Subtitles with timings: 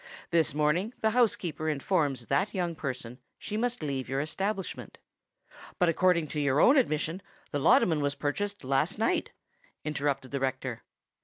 [0.31, 4.97] "This morning the housekeeper informs that young person she must leave your establishment——"
[5.77, 9.31] "But, according to your own admission, the laudanum was purchased last night,"
[9.85, 10.81] interrupted the rector.